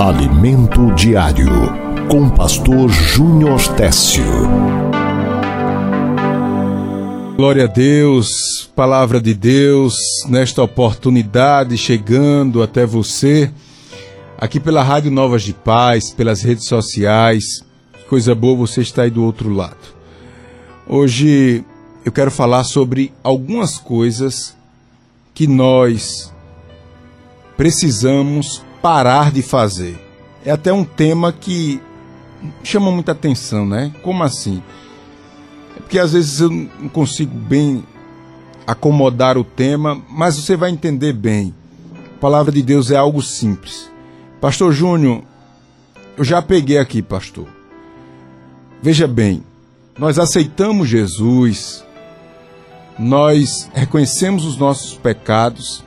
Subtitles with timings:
[0.00, 1.50] Alimento Diário,
[2.10, 4.24] com Pastor Júnior Técio.
[7.36, 9.94] Glória a Deus, palavra de Deus,
[10.26, 13.52] nesta oportunidade chegando até você,
[14.38, 17.62] aqui pela Rádio Novas de Paz, pelas redes sociais.
[18.08, 19.76] Coisa boa você está aí do outro lado.
[20.88, 21.62] Hoje
[22.06, 24.56] eu quero falar sobre algumas coisas
[25.34, 26.32] que nós
[27.54, 29.98] precisamos parar de fazer.
[30.44, 31.80] É até um tema que
[32.62, 33.92] chama muita atenção, né?
[34.02, 34.62] Como assim?
[35.76, 37.84] É porque às vezes eu não consigo bem
[38.66, 41.54] acomodar o tema, mas você vai entender bem.
[42.16, 43.90] A palavra de Deus é algo simples.
[44.40, 45.22] Pastor Júnior,
[46.16, 47.46] eu já peguei aqui, pastor.
[48.82, 49.42] Veja bem,
[49.98, 51.84] nós aceitamos Jesus,
[52.98, 55.84] nós reconhecemos os nossos pecados,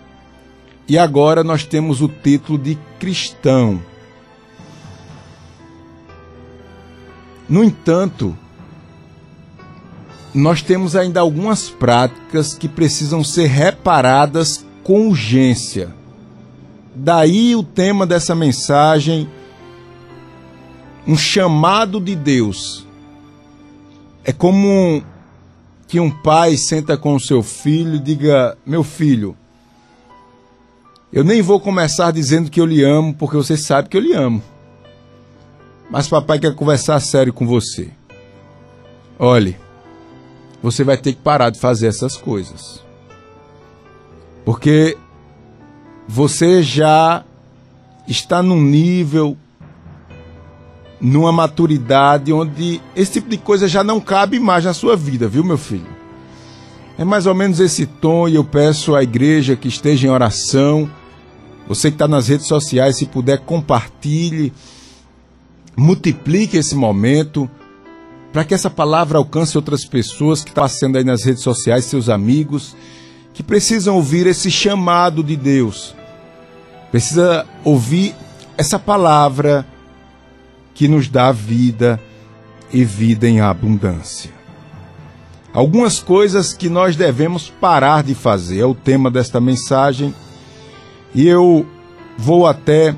[0.87, 3.81] e agora nós temos o título de cristão.
[7.47, 8.37] No entanto,
[10.33, 15.93] nós temos ainda algumas práticas que precisam ser reparadas com urgência.
[16.95, 19.29] Daí o tema dessa mensagem,
[21.07, 22.87] um chamado de Deus.
[24.23, 25.03] É como
[25.87, 29.35] que um pai senta com o seu filho e diga: Meu filho,
[31.13, 34.13] eu nem vou começar dizendo que eu lhe amo, porque você sabe que eu lhe
[34.13, 34.41] amo.
[35.87, 37.91] Mas papai quer conversar sério com você.
[39.19, 39.55] Olhe,
[40.61, 42.83] você vai ter que parar de fazer essas coisas.
[44.43, 44.97] Porque
[46.07, 47.23] você já
[48.07, 49.37] está num nível,
[50.99, 55.43] numa maturidade onde esse tipo de coisa já não cabe mais na sua vida, viu,
[55.43, 55.93] meu filho?
[56.97, 60.89] É mais ou menos esse tom e eu peço à igreja que esteja em oração
[61.67, 64.51] você que está nas redes sociais, se puder, compartilhe,
[65.75, 67.49] multiplique esse momento,
[68.31, 72.09] para que essa palavra alcance outras pessoas que estão passando aí nas redes sociais, seus
[72.09, 72.75] amigos,
[73.33, 75.95] que precisam ouvir esse chamado de Deus.
[76.91, 78.15] Precisa ouvir
[78.57, 79.65] essa palavra
[80.73, 81.99] que nos dá vida
[82.71, 84.31] e vida em abundância.
[85.53, 90.13] Algumas coisas que nós devemos parar de fazer é o tema desta mensagem
[91.13, 91.65] e eu
[92.17, 92.95] vou até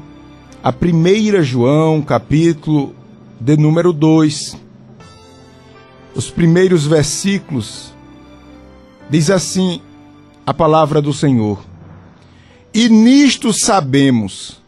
[0.63, 2.95] a 1 João, capítulo
[3.39, 4.57] de número 2.
[6.15, 7.93] Os primeiros versículos
[9.09, 9.81] diz assim
[10.45, 11.61] a palavra do Senhor:
[12.73, 14.61] E nisto sabemos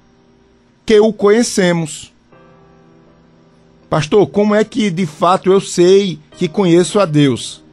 [0.85, 2.11] que o conhecemos.
[3.89, 7.63] Pastor, como é que de fato eu sei que conheço a Deus?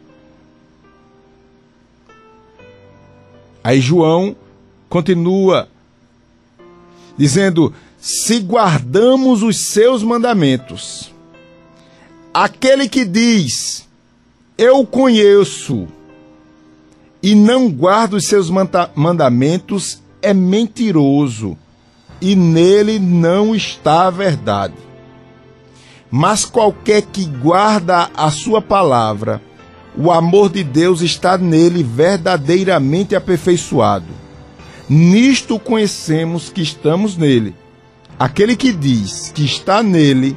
[3.64, 4.36] Aí João
[4.94, 5.68] continua
[7.18, 11.12] dizendo: se guardamos os seus mandamentos.
[12.32, 13.88] Aquele que diz,
[14.56, 15.88] eu conheço,
[17.20, 18.48] e não guarda os seus
[18.94, 21.58] mandamentos, é mentiroso,
[22.20, 24.74] e nele não está a verdade.
[26.08, 29.42] Mas qualquer que guarda a sua palavra,
[29.96, 34.23] o amor de Deus está nele verdadeiramente aperfeiçoado.
[34.88, 37.54] Nisto conhecemos que estamos nele.
[38.18, 40.36] Aquele que diz que está nele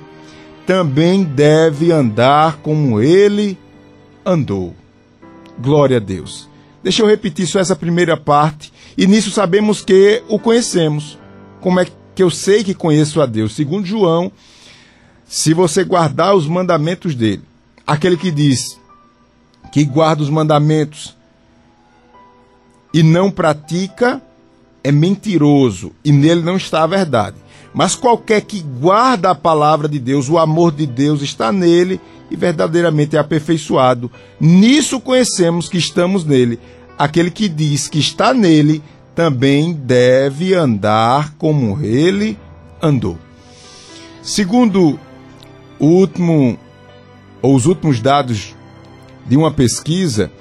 [0.65, 3.57] também deve andar como ele
[4.25, 4.75] andou.
[5.59, 6.49] Glória a Deus.
[6.83, 8.71] Deixa eu repetir só essa primeira parte.
[8.97, 11.17] E nisso sabemos que o conhecemos.
[11.61, 13.55] Como é que eu sei que conheço a Deus?
[13.55, 14.31] Segundo João,
[15.27, 17.43] se você guardar os mandamentos dele,
[17.85, 18.79] aquele que diz
[19.71, 21.15] que guarda os mandamentos
[22.93, 24.21] e não pratica,
[24.87, 27.35] é mentiroso e nele não está a verdade.
[27.73, 31.99] Mas qualquer que guarda a palavra de Deus, o amor de Deus está nele
[32.31, 34.09] e verdadeiramente é aperfeiçoado.
[34.39, 36.57] Nisso conhecemos que estamos nele.
[36.97, 38.81] Aquele que diz que está nele
[39.13, 42.39] também deve andar como ele
[42.81, 43.17] andou.
[44.23, 44.97] Segundo
[45.77, 46.57] o último
[47.41, 48.55] ou os últimos dados
[49.27, 50.31] de uma pesquisa,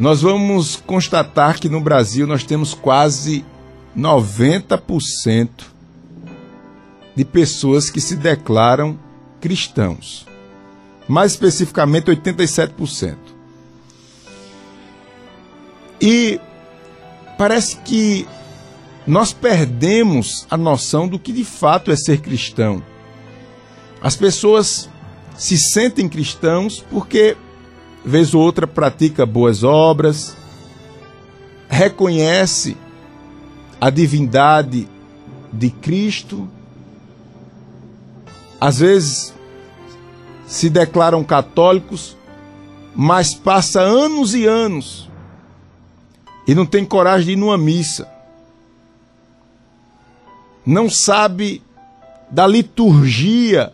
[0.00, 3.44] nós vamos constatar que no Brasil nós temos quase
[3.94, 5.50] 90%
[7.14, 8.98] de pessoas que se declaram
[9.42, 10.26] cristãos.
[11.06, 13.16] Mais especificamente, 87%.
[16.00, 16.40] E
[17.36, 18.26] parece que
[19.06, 22.82] nós perdemos a noção do que de fato é ser cristão.
[24.00, 24.88] As pessoas
[25.36, 27.36] se sentem cristãos porque
[28.04, 30.36] vez ou outra pratica boas obras,
[31.68, 32.76] reconhece
[33.80, 34.88] a divindade
[35.52, 36.48] de Cristo,
[38.60, 39.34] às vezes
[40.46, 42.16] se declaram católicos,
[42.94, 45.08] mas passa anos e anos
[46.46, 48.08] e não tem coragem de ir numa missa.
[50.66, 51.62] Não sabe
[52.30, 53.72] da liturgia,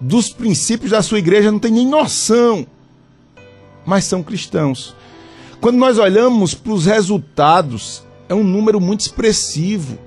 [0.00, 2.66] dos princípios da sua igreja, não tem nem noção,
[3.84, 4.94] mas são cristãos.
[5.60, 9.98] Quando nós olhamos para os resultados, é um número muito expressivo.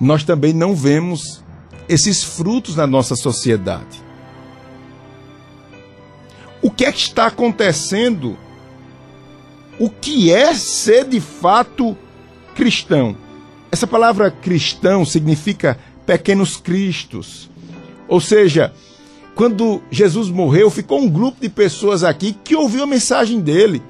[0.00, 1.42] Nós também não vemos
[1.88, 4.04] esses frutos na nossa sociedade.
[6.60, 8.36] O que é que está acontecendo?
[9.78, 11.96] O que é ser de fato
[12.54, 13.16] cristão?
[13.70, 17.50] Essa palavra cristão significa pequenos cristos.
[18.08, 18.72] Ou seja,
[19.36, 23.82] quando Jesus morreu, ficou um grupo de pessoas aqui que ouviu a mensagem dele.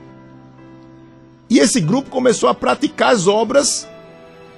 [1.49, 3.87] E esse grupo começou a praticar as obras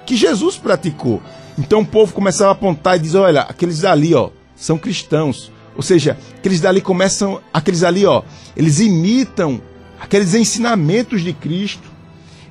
[0.06, 1.23] que Jesus praticou.
[1.58, 5.52] Então o povo começava a apontar e dizer: olha, aqueles ali, ó, são cristãos.
[5.76, 8.23] Ou seja, aqueles dali começam, aqueles ali, ó,
[8.56, 9.61] eles imitam
[10.00, 11.87] aqueles ensinamentos de Cristo.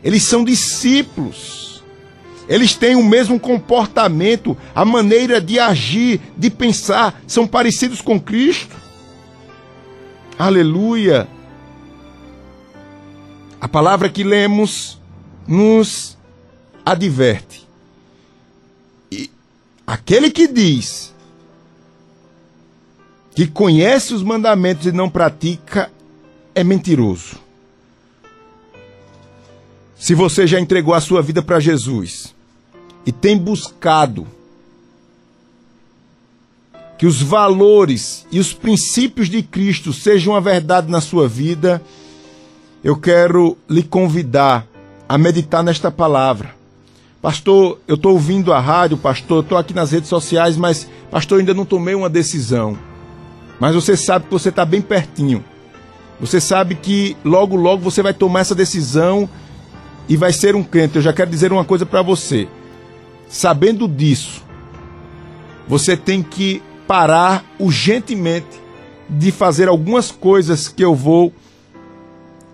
[0.03, 1.76] Eles são discípulos.
[2.47, 8.75] Eles têm o mesmo comportamento, a maneira de agir, de pensar, são parecidos com Cristo.
[10.39, 11.27] Aleluia.
[13.59, 14.99] A palavra que lemos
[15.47, 16.17] nos
[16.85, 17.67] adverte
[19.87, 21.15] Aquele que diz
[23.33, 25.89] que conhece os mandamentos e não pratica
[26.53, 27.37] é mentiroso.
[29.95, 32.35] Se você já entregou a sua vida para Jesus
[33.07, 34.27] e tem buscado
[36.97, 41.81] que os valores e os princípios de Cristo sejam a verdade na sua vida,
[42.83, 44.67] eu quero lhe convidar
[45.07, 46.53] a meditar nesta palavra.
[47.21, 51.53] Pastor, eu estou ouvindo a rádio, pastor, estou aqui nas redes sociais, mas, pastor, ainda
[51.53, 52.77] não tomei uma decisão.
[53.57, 55.45] Mas você sabe que você está bem pertinho.
[56.19, 59.29] Você sabe que logo, logo você vai tomar essa decisão
[60.09, 60.97] e vai ser um crente.
[60.97, 62.49] Eu já quero dizer uma coisa para você.
[63.29, 64.43] Sabendo disso,
[65.67, 68.61] você tem que parar urgentemente
[69.09, 71.33] de fazer algumas coisas que eu vou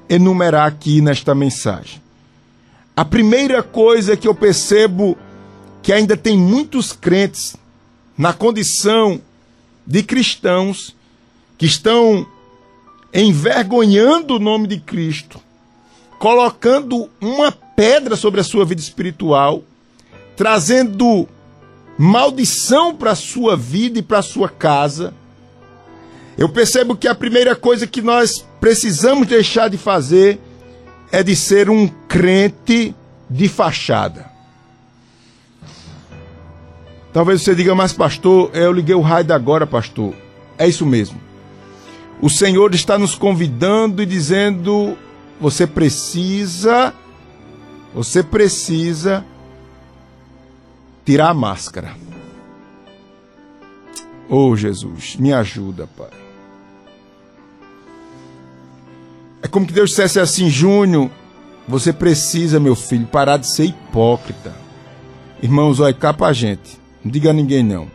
[0.10, 2.02] enumerar aqui nesta mensagem.
[2.96, 5.18] A primeira coisa que eu percebo
[5.81, 7.56] que ainda tem muitos crentes
[8.18, 9.20] na condição
[9.86, 10.96] de cristãos
[11.58, 12.25] que estão
[13.14, 15.40] envergonhando o nome de Cristo,
[16.20, 19.64] colocando uma pedra sobre a sua vida espiritual,
[20.36, 21.28] trazendo
[21.98, 25.14] maldição para a sua vida e para a sua casa.
[26.38, 30.40] Eu percebo que a primeira coisa que nós precisamos deixar de fazer
[31.12, 32.96] é de ser um crente
[33.30, 34.32] de fachada.
[37.14, 40.16] Talvez você diga, mas pastor, eu liguei o raio agora, pastor.
[40.58, 41.22] É isso mesmo.
[42.20, 44.98] O Senhor está nos convidando e dizendo:
[45.40, 46.92] você precisa,
[47.94, 49.24] você precisa
[51.06, 51.96] tirar a máscara.
[54.30, 56.10] Oh Jesus, me ajuda, Pai.
[59.42, 61.12] É como que Deus dissesse assim, Júnior,
[61.68, 64.54] você precisa, meu filho, parar de ser hipócrita.
[65.42, 66.80] Irmãos, olha cá pra gente.
[67.04, 67.88] Não diga a ninguém não.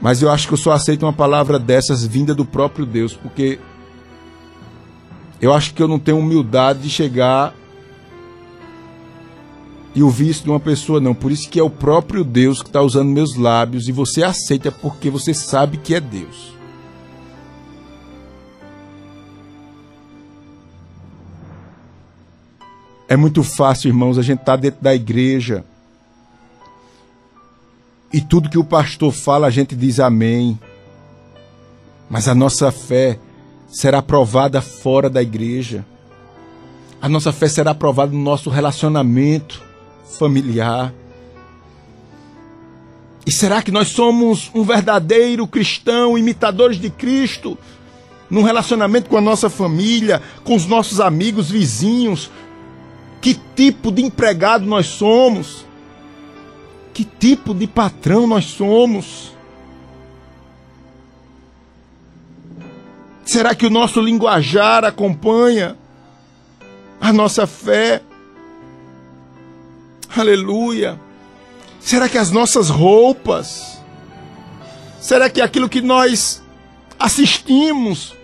[0.00, 3.58] Mas eu acho que eu só aceito uma palavra dessas vinda do próprio Deus, porque
[5.40, 7.54] eu acho que eu não tenho humildade de chegar
[9.94, 11.14] e ouvir isso de uma pessoa, não.
[11.14, 14.72] Por isso que é o próprio Deus que está usando meus lábios e você aceita
[14.72, 16.52] porque você sabe que é Deus.
[23.06, 25.64] É muito fácil, irmãos, a gente estar tá dentro da igreja
[28.10, 30.58] e tudo que o pastor fala a gente diz amém.
[32.08, 33.18] Mas a nossa fé
[33.68, 35.84] será provada fora da igreja.
[37.00, 39.71] A nossa fé será provada no nosso relacionamento
[40.18, 40.92] familiar.
[43.24, 47.56] E será que nós somos um verdadeiro cristão, imitadores de Cristo,
[48.28, 52.30] num relacionamento com a nossa família, com os nossos amigos, vizinhos,
[53.20, 55.64] que tipo de empregado nós somos?
[56.92, 59.32] Que tipo de patrão nós somos?
[63.24, 65.76] Será que o nosso linguajar acompanha
[67.00, 68.02] a nossa fé?
[70.16, 71.00] Aleluia.
[71.80, 73.78] Será que as nossas roupas?
[75.00, 76.42] Será que aquilo que nós
[76.98, 78.14] assistimos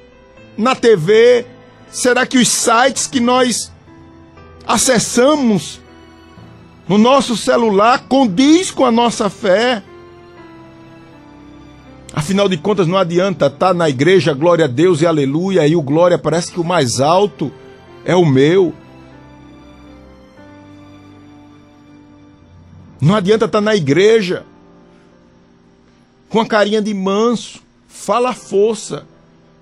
[0.56, 1.46] na TV?
[1.90, 3.72] Será que os sites que nós
[4.66, 5.80] acessamos
[6.86, 9.82] no nosso celular condiz com a nossa fé.
[12.12, 15.76] Afinal de contas, não adianta estar tá na igreja, glória a Deus e aleluia, e
[15.76, 17.52] o glória parece que o mais alto
[18.04, 18.74] é o meu.
[23.00, 24.44] Não adianta estar tá na igreja
[26.28, 29.06] com a carinha de manso, fala a força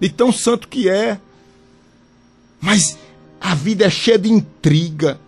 [0.00, 1.20] de tão santo que é.
[2.60, 2.98] Mas
[3.40, 5.18] a vida é cheia de intriga,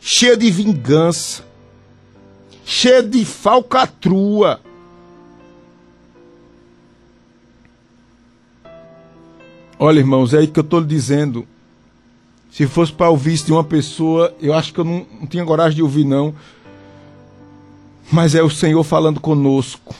[0.00, 1.44] cheia de vingança,
[2.64, 4.60] cheia de falcatrua.
[9.78, 11.46] Olha, irmãos, é aí que eu estou lhe dizendo.
[12.50, 15.44] Se fosse para ouvir isso de uma pessoa, eu acho que eu não, não tinha
[15.44, 16.34] coragem de ouvir, não.
[18.10, 19.94] Mas é o Senhor falando conosco.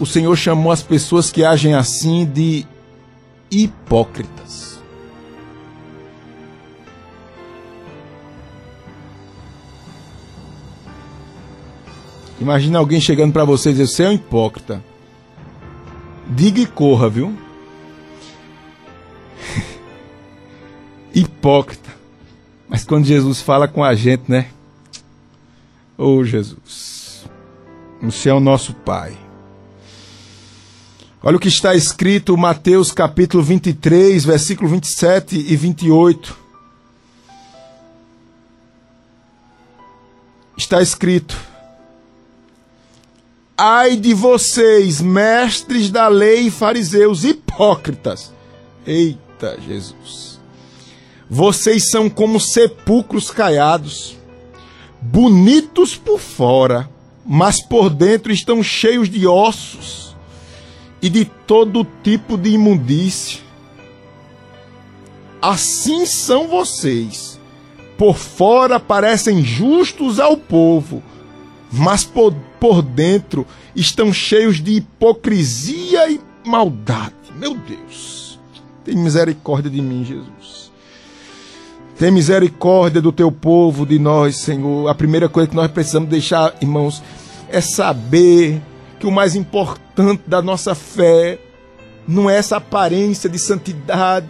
[0.00, 2.66] O Senhor chamou as pessoas que agem assim de
[3.50, 4.78] hipócritas.
[12.40, 14.82] Imagina alguém chegando para você e dizer: Você é um hipócrita.
[16.28, 17.36] Diga e corra, viu?
[21.12, 21.88] hipócrita.
[22.68, 24.48] Mas quando Jesus fala com a gente, né?
[25.96, 26.97] Oh, Jesus.
[28.00, 29.16] Você é o nosso Pai.
[31.20, 36.36] Olha o que está escrito Mateus capítulo 23, versículo 27 e 28.
[40.56, 41.36] Está escrito:
[43.56, 48.32] Ai de vocês, mestres da lei fariseus, hipócritas.
[48.86, 50.38] Eita, Jesus.
[51.28, 54.16] Vocês são como sepulcros caiados,
[55.02, 56.88] bonitos por fora,
[57.30, 60.16] mas por dentro estão cheios de ossos
[61.02, 63.40] e de todo tipo de imundície.
[65.40, 67.38] Assim são vocês.
[67.98, 71.02] Por fora parecem justos ao povo,
[71.70, 77.14] mas por, por dentro estão cheios de hipocrisia e maldade.
[77.36, 78.38] Meu Deus,
[78.84, 80.67] tem misericórdia de mim, Jesus.
[81.98, 84.88] Tem misericórdia do teu povo, de nós, Senhor.
[84.88, 87.02] A primeira coisa que nós precisamos deixar, irmãos,
[87.48, 88.62] é saber
[89.00, 91.40] que o mais importante da nossa fé
[92.06, 94.28] não é essa aparência de santidade.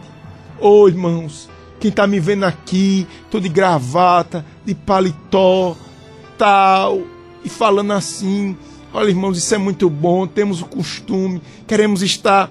[0.59, 1.47] Oh, irmãos,
[1.79, 5.77] quem está me vendo aqui, tô de gravata, de paletó,
[6.39, 7.03] tal,
[7.45, 8.57] e falando assim:
[8.95, 12.51] olha, irmãos, isso é muito bom, temos o costume, queremos estar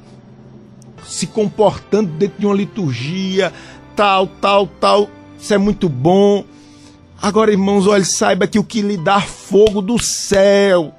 [1.08, 3.52] se comportando dentro de uma liturgia,
[3.98, 6.46] tal, tal, tal, isso é muito bom.
[7.20, 10.94] Agora, irmãos, olha, saiba que o que lhe dá fogo do céu,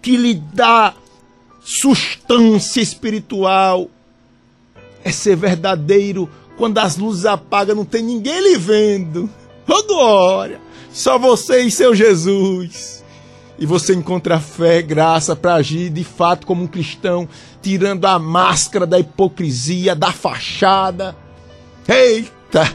[0.00, 0.94] que lhe dá
[1.60, 3.90] substância espiritual,
[5.02, 6.30] é ser verdadeiro.
[6.56, 9.28] Quando as luzes apagam, não tem ninguém lhe vendo.
[9.68, 10.60] Oh, glória!
[10.92, 13.02] Só você e seu Jesus.
[13.58, 17.28] E você encontra fé, graça para agir de fato como um cristão,
[17.60, 21.23] tirando a máscara da hipocrisia, da fachada.
[21.88, 22.72] Eita!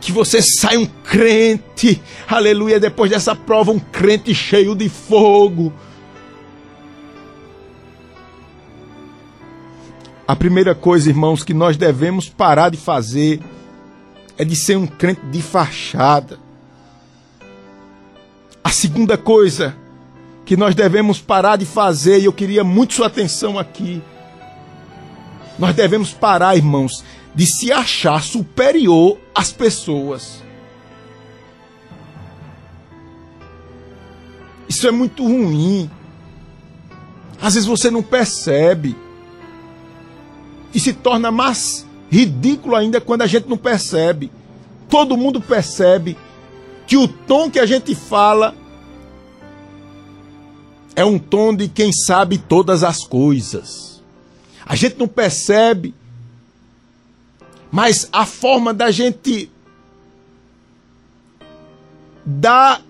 [0.00, 5.72] Que você sai um crente, aleluia, depois dessa prova, um crente cheio de fogo.
[10.26, 13.40] A primeira coisa, irmãos, que nós devemos parar de fazer
[14.38, 16.38] é de ser um crente de fachada.
[18.64, 19.76] A segunda coisa
[20.46, 24.02] que nós devemos parar de fazer, e eu queria muito sua atenção aqui.
[25.58, 27.04] Nós devemos parar, irmãos,
[27.34, 30.42] de se achar superior às pessoas.
[34.68, 35.90] Isso é muito ruim.
[37.40, 38.96] Às vezes você não percebe.
[40.72, 44.30] E se torna mais ridículo ainda quando a gente não percebe.
[44.88, 46.16] Todo mundo percebe
[46.86, 48.54] que o tom que a gente fala
[50.96, 54.02] é um tom de quem sabe todas as coisas.
[54.66, 55.94] A gente não percebe,
[57.70, 59.50] mas a forma da gente
[62.24, 62.82] dar,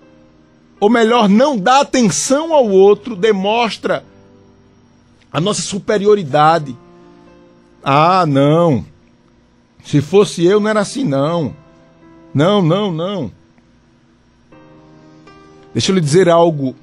[0.79, 4.03] ou melhor, não dar atenção ao outro, demonstra
[5.31, 6.75] a nossa superioridade.
[7.83, 8.85] Ah, não.
[9.83, 11.55] Se fosse eu, não era assim, não.
[12.33, 13.31] Não, não, não.
[15.73, 16.75] Deixa eu lhe dizer algo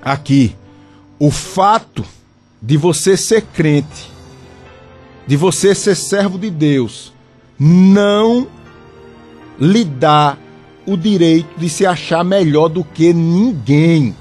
[0.00, 0.54] aqui
[1.18, 2.04] o fato
[2.62, 4.10] de você ser crente,
[5.30, 7.12] de você ser servo de Deus,
[7.56, 8.48] não
[9.60, 10.36] lhe dá
[10.84, 14.16] o direito de se achar melhor do que ninguém.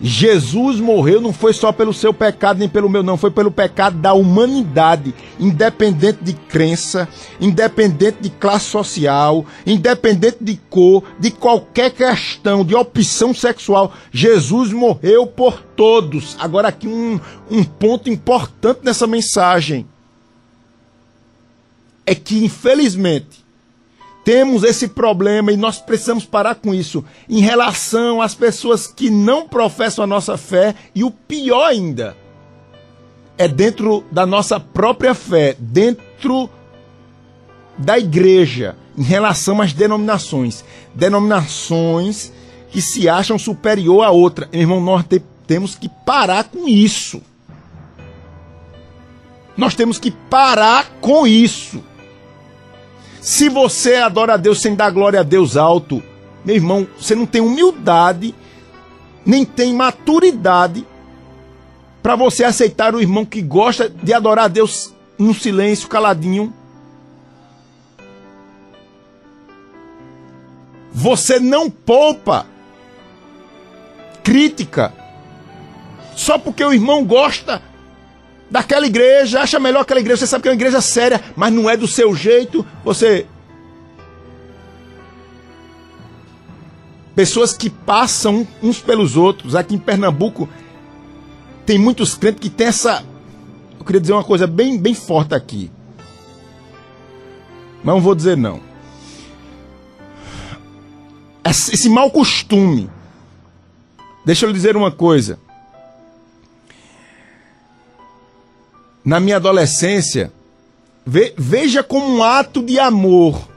[0.00, 3.96] Jesus morreu não foi só pelo seu pecado nem pelo meu, não, foi pelo pecado
[3.96, 7.08] da humanidade, independente de crença,
[7.40, 13.92] independente de classe social, independente de cor, de qualquer questão, de opção sexual.
[14.12, 16.36] Jesus morreu por todos.
[16.38, 17.18] Agora, aqui um,
[17.50, 19.86] um ponto importante nessa mensagem
[22.04, 23.45] é que, infelizmente,
[24.26, 29.46] temos esse problema e nós precisamos parar com isso em relação às pessoas que não
[29.46, 32.16] professam a nossa fé e o pior ainda
[33.38, 36.50] é dentro da nossa própria fé, dentro
[37.78, 42.32] da igreja, em relação às denominações, denominações
[42.72, 44.48] que se acham superior a outra.
[44.52, 47.22] Irmão, nós te, temos que parar com isso.
[49.56, 51.80] Nós temos que parar com isso.
[53.26, 56.00] Se você adora a Deus sem dar glória a Deus alto,
[56.44, 58.32] meu irmão, você não tem humildade,
[59.24, 60.86] nem tem maturidade
[62.00, 66.54] para você aceitar o irmão que gosta de adorar a Deus no silêncio, caladinho.
[70.92, 72.46] Você não poupa
[74.22, 74.94] crítica
[76.14, 77.60] só porque o irmão gosta
[78.50, 81.68] daquela igreja, acha melhor aquela igreja, você sabe que é uma igreja séria, mas não
[81.68, 83.26] é do seu jeito, você.
[87.14, 89.54] Pessoas que passam uns pelos outros.
[89.54, 90.48] Aqui em Pernambuco
[91.64, 93.02] tem muitos crentes que tem essa.
[93.78, 95.70] Eu queria dizer uma coisa bem, bem forte aqui.
[97.82, 98.60] Não vou dizer não.
[101.44, 102.90] Esse mau costume.
[104.24, 105.38] Deixa eu lhe dizer uma coisa.
[109.06, 110.32] Na minha adolescência,
[111.06, 113.48] ve, veja como um ato de amor,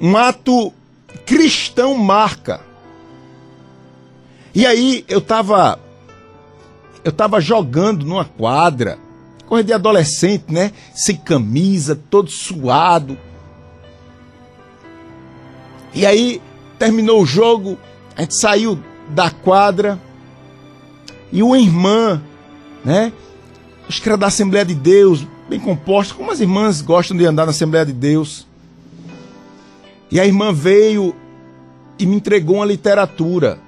[0.00, 0.72] um ato
[1.26, 2.62] cristão marca.
[4.54, 5.78] E aí eu tava
[7.04, 8.98] eu tava jogando numa quadra,
[9.46, 10.72] coisa de adolescente, né?
[10.94, 13.18] Sem camisa, todo suado.
[15.92, 16.40] E aí
[16.78, 17.78] terminou o jogo,
[18.16, 18.78] a gente saiu
[19.10, 20.00] da quadra
[21.30, 22.22] e uma irmã,
[22.82, 23.12] né?
[23.88, 27.50] Que era da Assembleia de Deus, bem composta, como as irmãs gostam de andar na
[27.50, 28.46] Assembleia de Deus.
[30.10, 31.14] E a irmã veio
[31.98, 33.58] e me entregou uma literatura.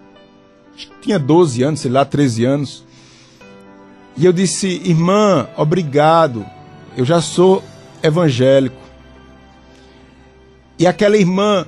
[1.00, 2.84] Tinha 12 anos, sei lá, 13 anos.
[4.16, 6.44] E eu disse, irmã, obrigado,
[6.96, 7.62] eu já sou
[8.02, 8.76] evangélico.
[10.78, 11.66] E aquela irmã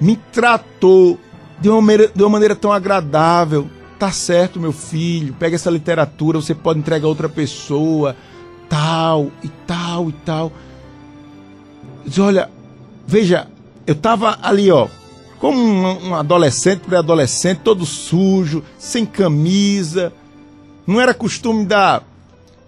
[0.00, 1.18] me tratou
[1.60, 3.68] de uma maneira, de uma maneira tão agradável,
[4.00, 8.16] tá certo, meu filho, pega essa literatura, você pode entregar a outra pessoa,
[8.66, 10.50] tal e tal e tal.
[12.06, 12.50] Diz, olha,
[13.06, 13.46] veja,
[13.86, 14.88] eu tava ali, ó,
[15.38, 20.14] como um, um adolescente, pré-adolescente, todo sujo, sem camisa.
[20.86, 22.00] Não era costume da,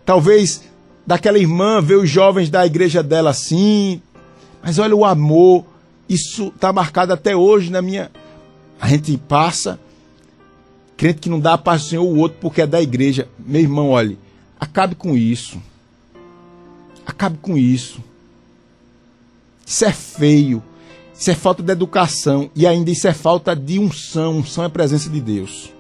[0.04, 0.62] talvez,
[1.06, 4.02] daquela irmã ver os jovens da igreja dela assim.
[4.62, 5.64] Mas olha o amor,
[6.06, 8.10] isso tá marcado até hoje na minha.
[8.78, 9.80] A gente passa
[11.02, 13.26] Crente que não dá a paz do Senhor o outro porque é da igreja.
[13.36, 14.16] Meu irmão, olhe,
[14.60, 15.60] acabe com isso.
[17.04, 17.98] Acabe com isso.
[19.66, 20.62] Isso é feio.
[21.12, 22.48] Isso é falta de educação.
[22.54, 24.36] E ainda isso é falta de unção.
[24.36, 25.72] Unção é a presença de Deus.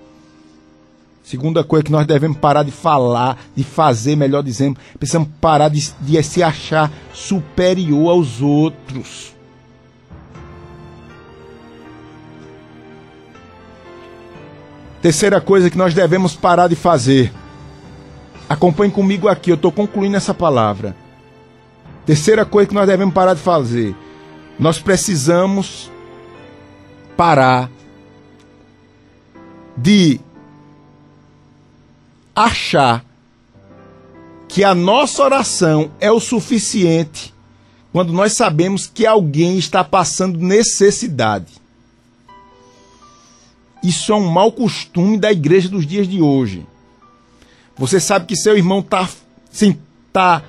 [1.22, 5.88] Segunda coisa que nós devemos parar de falar, de fazer, melhor dizendo, precisamos parar de,
[6.00, 9.32] de se achar superior aos outros.
[15.02, 17.32] Terceira coisa que nós devemos parar de fazer.
[18.48, 20.94] Acompanhe comigo aqui, eu estou concluindo essa palavra.
[22.06, 23.96] Terceira coisa que nós devemos parar de fazer.
[24.60, 25.90] Nós precisamos
[27.16, 27.68] parar
[29.76, 30.20] de
[32.34, 33.04] achar
[34.46, 37.34] que a nossa oração é o suficiente
[37.92, 41.61] quando nós sabemos que alguém está passando necessidade.
[43.82, 46.66] Isso é um mau costume da igreja dos dias de hoje.
[47.76, 49.08] Você sabe que seu irmão está
[50.12, 50.42] tá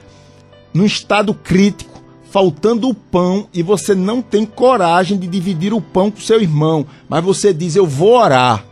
[0.74, 6.12] num estado crítico, faltando o pão, e você não tem coragem de dividir o pão
[6.12, 8.66] com seu irmão, mas você diz: Eu vou orar.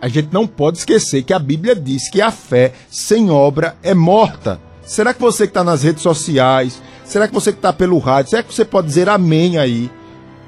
[0.00, 3.94] A gente não pode esquecer que a Bíblia diz que a fé sem obra é
[3.94, 4.60] morta.
[4.84, 8.30] Será que você que está nas redes sociais, será que você que está pelo rádio,
[8.30, 9.90] será que você pode dizer amém aí?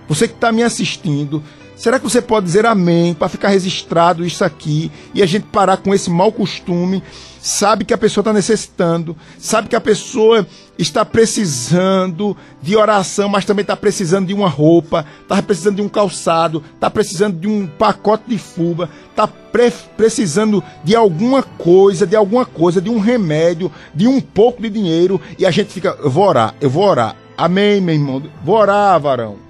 [0.08, 1.42] Você que está me assistindo,
[1.76, 5.76] Será que você pode dizer amém para ficar registrado isso aqui e a gente parar
[5.76, 7.02] com esse mau costume?
[7.38, 10.46] Sabe que a pessoa está necessitando, sabe que a pessoa
[10.78, 15.88] está precisando de oração, mas também está precisando de uma roupa, está precisando de um
[15.88, 22.16] calçado, está precisando de um pacote de fuba, está pre precisando de alguma coisa, de
[22.16, 26.10] alguma coisa, de um remédio, de um pouco de dinheiro e a gente fica, eu
[26.10, 27.14] vou orar, eu vou orar.
[27.36, 28.22] Amém, meu irmão.
[28.42, 29.45] Vou orar, varão.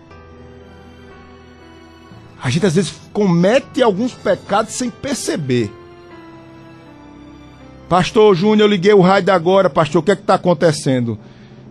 [2.46, 5.68] A gente às vezes comete alguns pecados sem perceber.
[7.88, 11.18] Pastor Júnior, eu liguei o raio agora, pastor, o que é que está acontecendo?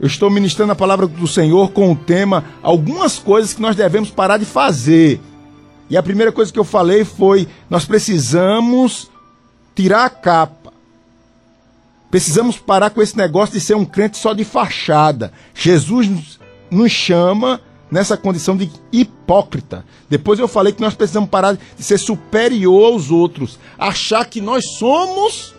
[0.01, 4.11] Eu estou ministrando a palavra do Senhor com o tema algumas coisas que nós devemos
[4.11, 5.21] parar de fazer.
[5.89, 9.09] E a primeira coisa que eu falei foi: nós precisamos
[9.73, 10.73] tirar a capa.
[12.11, 15.31] Precisamos parar com esse negócio de ser um crente só de fachada.
[15.53, 16.37] Jesus
[16.69, 17.61] nos chama
[17.95, 19.85] nessa condição de hipócrita.
[20.09, 24.73] Depois eu falei que nós precisamos parar de ser superior aos outros, achar que nós
[24.77, 25.55] somos,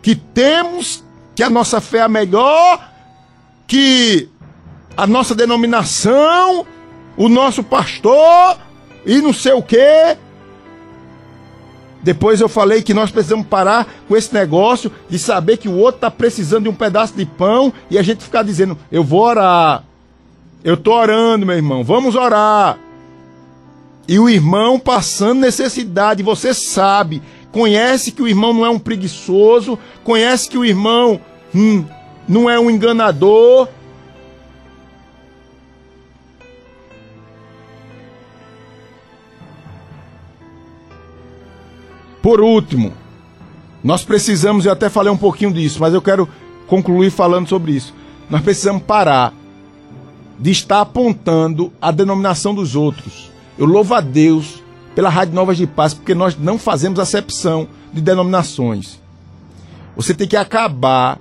[0.00, 1.02] que temos,
[1.34, 2.92] que a nossa fé é melhor,
[3.66, 4.28] que
[4.96, 6.64] a nossa denominação,
[7.16, 8.56] o nosso pastor
[9.04, 10.16] e não sei o quê.
[12.04, 15.96] Depois eu falei que nós precisamos parar com esse negócio de saber que o outro
[15.96, 19.82] está precisando de um pedaço de pão e a gente ficar dizendo, eu vou orar,
[20.66, 21.84] eu estou orando, meu irmão.
[21.84, 22.76] Vamos orar.
[24.08, 29.78] E o irmão passando necessidade, você sabe, conhece que o irmão não é um preguiçoso,
[30.02, 31.20] conhece que o irmão
[31.54, 31.84] hum,
[32.26, 33.68] não é um enganador.
[42.20, 42.92] Por último,
[43.84, 46.28] nós precisamos, eu até falei um pouquinho disso, mas eu quero
[46.66, 47.94] concluir falando sobre isso.
[48.28, 49.32] Nós precisamos parar
[50.38, 53.30] de estar apontando a denominação dos outros.
[53.58, 54.62] Eu louvo a Deus
[54.94, 59.00] pela Rádio Novas de Paz, porque nós não fazemos acepção de denominações.
[59.96, 61.18] Você tem que acabar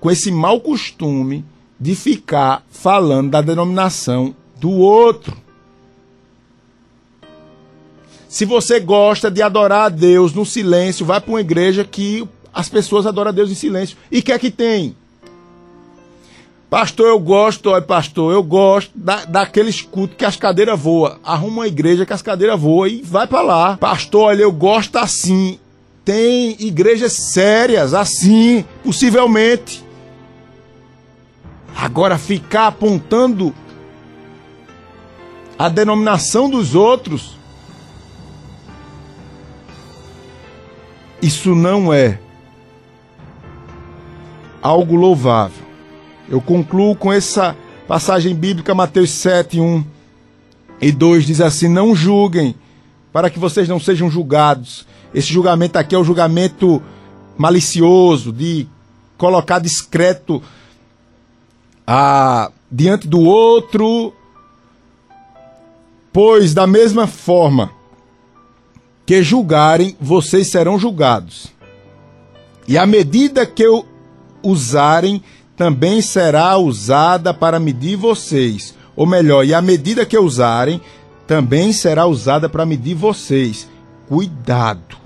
[0.00, 1.44] com esse mau costume
[1.80, 5.36] de ficar falando da denominação do outro.
[8.28, 12.68] Se você gosta de adorar a Deus no silêncio, vai para uma igreja que as
[12.68, 13.96] pessoas adoram a Deus em silêncio.
[14.10, 14.94] E quer que tem?
[16.70, 21.16] Pastor, eu gosto, olha, pastor, eu gosto da, daqueles cultos que as cadeiras voam.
[21.24, 23.76] Arruma uma igreja que as cadeiras voam e vai para lá.
[23.78, 25.58] Pastor, olha, eu gosto assim.
[26.04, 29.82] Tem igrejas sérias assim, possivelmente.
[31.74, 33.54] Agora ficar apontando
[35.58, 37.36] a denominação dos outros,
[41.22, 42.20] isso não é
[44.60, 45.67] algo louvável.
[46.30, 49.84] Eu concluo com essa passagem bíblica, Mateus 7, 1
[50.80, 52.54] e 2, diz assim: Não julguem,
[53.10, 54.86] para que vocês não sejam julgados.
[55.14, 56.82] Esse julgamento aqui é o julgamento
[57.38, 58.66] malicioso, de
[59.16, 60.42] colocar discreto
[61.86, 64.12] a, diante do outro,
[66.12, 67.70] pois da mesma forma
[69.06, 71.46] que julgarem, vocês serão julgados.
[72.66, 73.64] E à medida que
[74.42, 75.22] usarem,
[75.58, 78.74] também será usada para medir vocês.
[78.94, 80.80] Ou melhor, e a medida que usarem
[81.26, 83.68] também será usada para medir vocês.
[84.08, 84.96] Cuidado.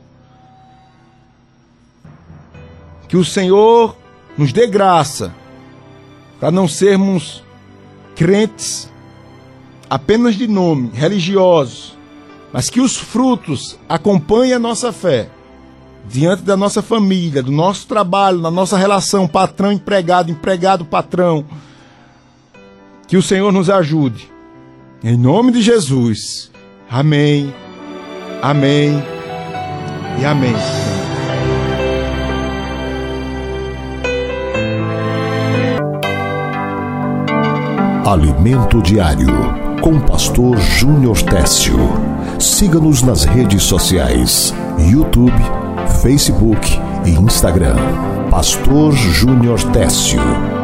[3.09, 3.97] Que o Senhor
[4.37, 5.35] nos dê graça
[6.39, 7.43] para não sermos
[8.15, 8.91] crentes
[9.89, 11.97] apenas de nome, religiosos,
[12.53, 15.29] mas que os frutos acompanhem a nossa fé
[16.09, 21.45] diante da nossa família, do nosso trabalho, da nossa relação patrão-empregado, empregado-patrão.
[23.07, 24.31] Que o Senhor nos ajude.
[25.03, 26.51] Em nome de Jesus.
[26.91, 27.53] Amém.
[28.43, 29.03] Amém.
[30.21, 30.55] E amém.
[38.05, 41.77] Alimento Diário com o pastor Júnior Técio.
[42.39, 45.43] Siga-nos nas redes sociais: YouTube,
[46.03, 46.59] Facebook
[47.07, 47.77] e Instagram.
[48.29, 50.62] Pastor Júnior Técio.